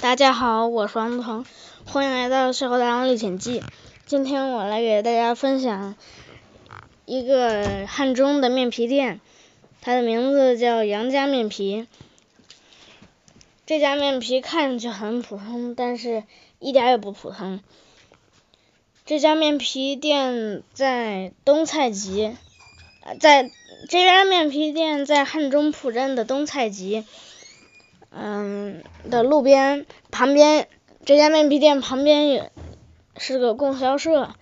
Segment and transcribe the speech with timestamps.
[0.00, 1.44] 大家好，我是王彤，
[1.84, 3.60] 欢迎来到《笑傲大王历险记》。
[4.06, 5.94] 今天我来给大家分享
[7.04, 9.20] 一个汉中的面皮店，
[9.82, 11.86] 它的名字叫杨家面皮。
[13.66, 16.24] 这家面皮看上去很普通，但是
[16.58, 17.60] 一点也不普通。
[19.04, 22.34] 这家面皮店在东蔡集，
[23.20, 23.50] 在
[23.90, 27.04] 这家面皮店在汉中铺镇的东蔡集。
[28.10, 30.68] 嗯，的路边旁边
[31.04, 32.50] 这家面皮店旁边也
[33.16, 34.34] 是个供销社，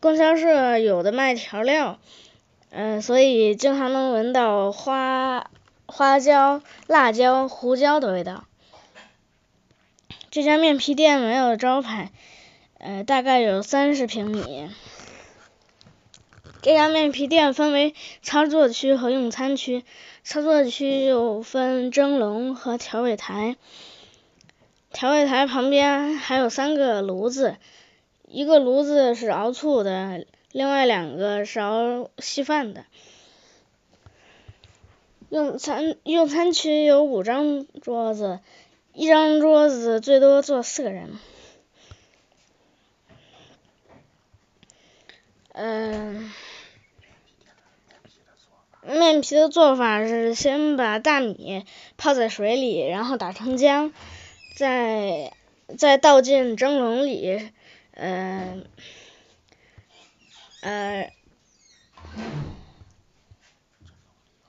[0.00, 1.98] 供销社有的卖调料，
[2.70, 5.50] 嗯，所以经常能闻到花
[5.86, 8.44] 花椒、辣椒、胡椒的味道。
[10.30, 12.10] 这家面皮店没有招牌，
[12.78, 14.70] 呃，大概有三十平米。
[16.60, 19.84] 这家面皮店分为操作区和用餐区。
[20.24, 23.56] 操作区又分蒸笼和调味台。
[24.92, 27.56] 调味台旁边还有三个炉子，
[28.26, 32.84] 一个炉子是熬醋的，另外两个是熬稀饭的。
[35.30, 38.40] 用餐用餐区有五张桌子，
[38.92, 41.18] 一张桌子最多坐四个人。
[45.52, 46.30] 嗯。
[48.94, 51.64] 面皮的做法是先把大米
[51.96, 53.92] 泡在水里，然后打成浆，
[54.56, 55.32] 再
[55.76, 57.50] 再倒进蒸笼里，
[57.92, 58.62] 呃
[60.62, 61.12] 呃，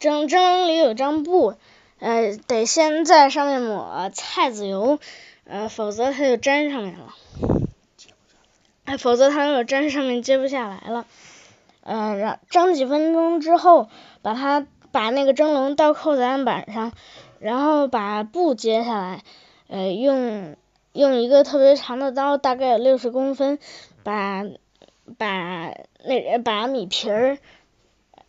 [0.00, 1.54] 蒸蒸笼里有张布，
[1.98, 4.98] 呃，得先在上面抹菜籽油，
[5.44, 7.14] 呃，否则它就粘上面了，
[8.84, 11.06] 哎，否则它要粘上面揭不下来了。
[11.84, 13.88] 嗯，然蒸几分钟之后，
[14.22, 16.92] 把它把那个蒸笼倒扣在案板上，
[17.40, 19.24] 然后把布揭下来，
[19.66, 20.54] 呃，用
[20.92, 23.58] 用一个特别长的刀，大概有六十公分，
[24.04, 24.44] 把
[25.18, 25.74] 把
[26.04, 27.38] 那把米皮儿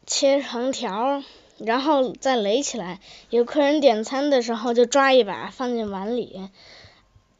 [0.07, 1.21] 切成条，
[1.59, 2.99] 然后再垒起来。
[3.29, 6.49] 有客人点餐的时候，就抓一把放进碗里，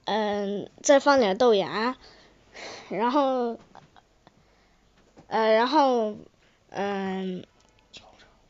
[0.06, 1.96] 嗯，再放点豆芽，
[2.90, 3.58] 然后。
[5.34, 6.16] 呃，然后，
[6.70, 7.44] 嗯，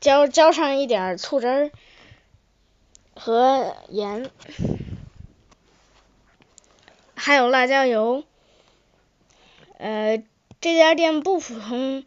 [0.02, 1.72] 浇浇上一点醋汁儿
[3.16, 4.30] 和盐，
[7.16, 8.26] 还有辣椒油。
[9.78, 10.22] 呃，
[10.60, 12.04] 这家店不普通，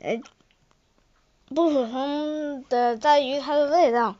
[0.00, 0.22] 呃，
[1.48, 4.16] 不普通的在于它的味道，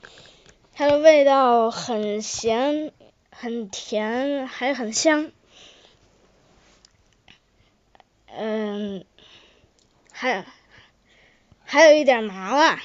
[0.75, 2.93] 它的味道很咸、
[3.31, 5.33] 很甜，还很香。
[8.27, 9.07] 嗯。
[10.21, 10.45] 还
[11.65, 12.79] 还有一点麻辣，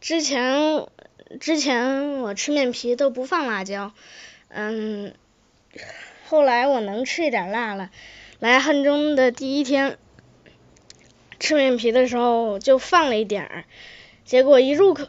[0.00, 0.88] 之前
[1.38, 3.92] 之前我吃面皮都不放辣椒，
[4.48, 5.14] 嗯，
[6.26, 7.90] 后来我能吃一点辣了，
[8.40, 9.98] 来汉中的第一天
[11.38, 13.64] 吃面皮的时候就放了一点儿，
[14.24, 15.06] 结果一入口，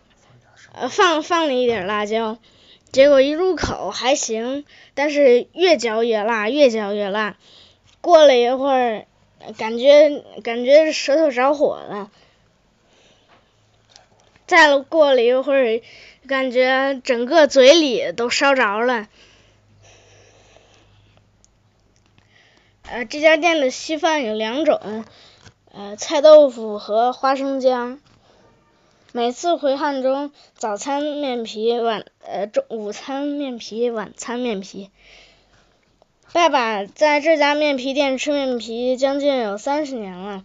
[0.72, 2.38] 呃放放了一点辣椒，
[2.92, 7.38] 结果一入口还行，但是越嚼越辣，越嚼越辣，
[8.02, 9.08] 过了一会儿。
[9.58, 12.12] 感觉感觉舌头着火了，
[14.48, 15.82] 再过了一会儿，
[16.28, 19.08] 感觉整个嘴里都烧着了。
[22.84, 25.06] 呃，这家店的稀饭有两种，
[25.72, 28.00] 呃，菜豆腐和花生酱。
[29.16, 34.90] 每次回汉中，早餐面皮，晚呃中午餐面皮，晚餐面皮。
[36.34, 40.44] 爸爸在这家面皮店吃面皮将近有三十年了。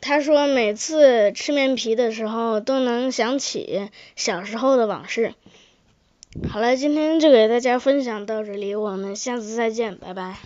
[0.00, 5.34] 他说每次吃面皮的时候都能想起小时候的往事。
[6.48, 10.36] 好了，今天就给大家分享到这里，我们下次再见，拜拜。